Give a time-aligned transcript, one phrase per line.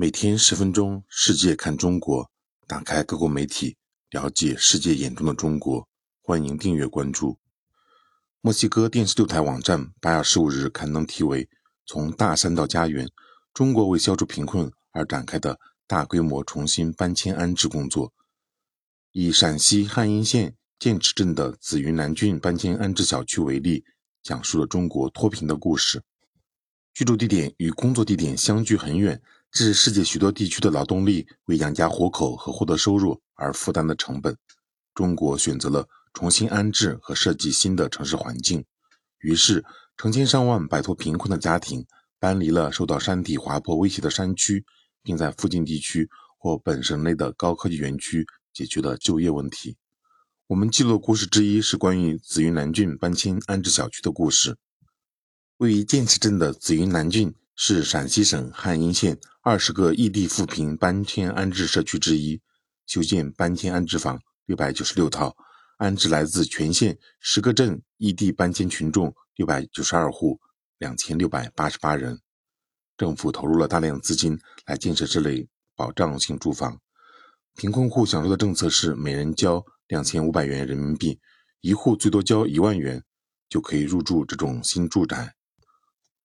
[0.00, 2.30] 每天十分钟，世界看中国，
[2.68, 3.76] 打开各国媒体，
[4.10, 5.88] 了解世界眼中的中国。
[6.22, 7.36] 欢迎订阅关注。
[8.40, 11.44] 墨西哥电视六台网站八月十五日刊登题为
[11.84, 13.10] 《从大山到家园：
[13.52, 15.58] 中国为消除贫困而展开的
[15.88, 18.06] 大规模重新搬迁安置工作》，
[19.10, 23.84] 以陕西汉阴县剑池镇的紫云南郡搬迁安置小区为例，
[24.22, 26.00] 讲述了中国脱贫的故事。
[26.94, 29.20] 居住地点与工作地点相距很远。
[29.50, 34.36] 这是世界许多地区的劳动力为养家活口和获得收入而负担的成本。
[34.94, 38.64] 中国选择了重新安置和设计新的城市环境，
[39.18, 39.64] 于是
[39.96, 41.86] 成千上万摆脱贫困的家庭
[42.18, 44.64] 搬离了受到山体滑坡威胁的山区，
[45.02, 49.76] 并在附近地区或本省内的高科技园区解决了就业问题。
[50.48, 54.56] 我们记录的故事之一是关于紫云南郡搬迁安置小区的故事。
[55.58, 57.34] 位于剑池镇的紫云南郡。
[57.60, 62.40] 是陕西省汉阴县二十个异地扶贫搬迁安置社区之一，
[62.86, 65.36] 修建搬迁安置房六百九十六套，
[65.76, 70.38] 安置来自全县十个镇异地搬迁群众六百九十二户，
[70.78, 72.20] 两千六百八十八人。
[72.96, 76.78] 政府投入了大量资金来建设这类保障性住房。
[77.56, 81.18] 贫困户享受的政策是每人交两千五百元人民币，
[81.60, 83.02] 一户最多交一万元，
[83.48, 85.34] 就可以入住这种新住宅。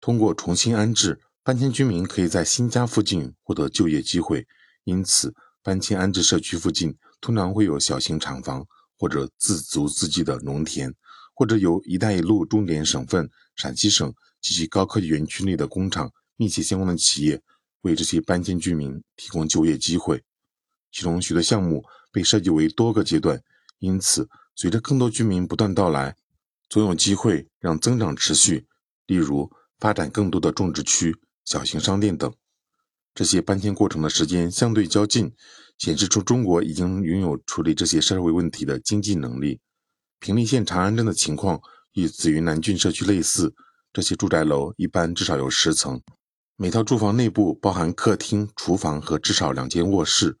[0.00, 4.46] 通过重新安置，搬迁居民可以在新家附近获得就业机会。
[4.84, 8.64] 因此，搬迁安置社区附近通常会有小型厂房，
[8.98, 10.94] 或者自足自给的农田，
[11.34, 17.42] 或者由“一带一路”重点省份陕西省及其高科技园区内的工厂密切相关的企业
[17.80, 20.22] 为这些搬迁居民提供就业机会。
[20.92, 23.42] 其中许多项目被设计为多个阶段，
[23.80, 26.16] 因此随着更多居民不断到来，
[26.68, 28.66] 总有机会让增长持续。
[29.06, 32.32] 例如，发展更多的种植区、小型商店等，
[33.14, 35.34] 这些搬迁过程的时间相对较近，
[35.78, 39.60] 显示出中国已经拥有处理这些社会问题的经济能力。
[40.18, 41.60] 平利县长安镇的情况
[41.92, 43.54] 与紫云南郡社区类似，
[43.92, 46.00] 这些住宅楼一般至少有十层，
[46.56, 50.38] 每套住房内部包含客厅、厨房和至少两间卧室。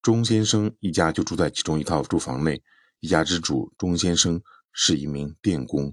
[0.00, 2.62] 钟先生一家就住在其中一套住房内，
[3.00, 4.40] 一家之主钟先生
[4.72, 5.92] 是一名电工。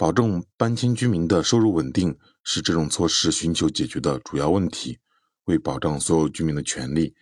[0.00, 4.98] 保证搬迁居民的收入稳定是这种措施寻求解决的主要问题。
[5.44, 7.14] 为保障所有居民的权利，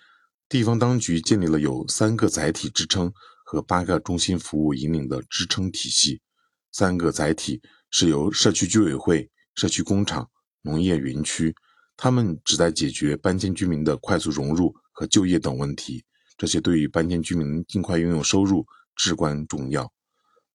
[0.49, 3.13] 地方当局建立了有三个载体支撑
[3.45, 6.21] 和八个中心服务引领的支撑体系。
[6.71, 10.31] 三个载体是由社区居委会、社区工厂、
[10.63, 11.53] 农业园区，
[11.97, 16.05] 他们旨在解决搬迁居民的快速融入和就业等问题。
[16.37, 18.65] 这些对于搬迁居民尽快拥有收入
[18.95, 19.93] 至关重要。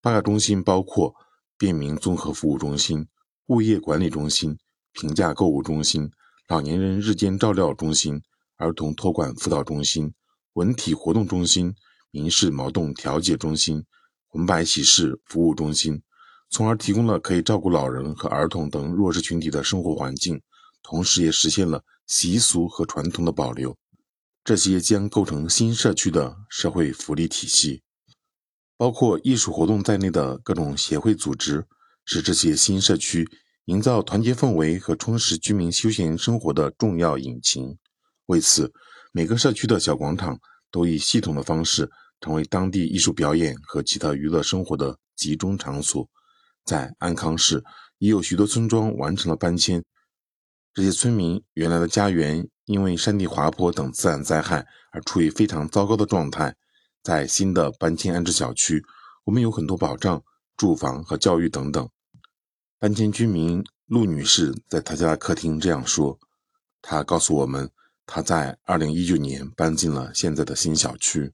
[0.02, 1.14] 八个中心包括。
[1.58, 3.08] 便民综合服务中心、
[3.48, 4.58] 物业管理中心、
[4.92, 6.12] 平价购物中心、
[6.48, 8.22] 老年人日间照料中心、
[8.58, 10.14] 儿童托管辅导中心、
[10.54, 11.74] 文体活动中心、
[12.12, 13.84] 民事矛盾调解中心、
[14.28, 16.02] 红白喜事服务中心，
[16.50, 20.42] 从而提供了可以照顾老人和儿童等弱势群体的生活环境，
[20.82, 23.76] 同时也实现了习俗和传统的保留。
[24.44, 27.82] 这些将构成新社区的社会福利体系。
[28.78, 31.66] 包括艺术活动在内的各种协会组织，
[32.06, 33.30] 是这些新社区
[33.66, 37.78] 营造团结氛围和充实居民休闲生活的重要引擎。
[38.26, 38.74] 为此，
[39.12, 40.40] 每个社区的小广场
[40.72, 41.90] 都以系统的方式
[42.20, 46.10] 成为当地艺术表演和其他娱乐生活的集中场所。
[46.66, 47.64] 在安康市，
[48.00, 49.84] 已有许多村庄完成了搬迁。
[50.74, 56.56] 这些村民原来的家园因为山地滑坡等自然灾害而处于非常糟糕的状态。
[57.04, 58.84] 在新的搬迁安置小区，
[59.26, 60.24] 我们有很多保障，
[60.56, 61.90] 住房和教育等等。
[62.80, 66.18] 搬迁居民陆女士在她家的客厅这样说
[66.82, 67.70] ：“她告诉我们，
[68.06, 71.34] 她在2019年搬进了现在的新小区。”